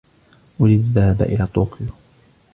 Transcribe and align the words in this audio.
اريدُ 0.61 0.79
الذهاب 0.85 1.21
إلى 1.21 1.47
طوكيو. 1.47 1.87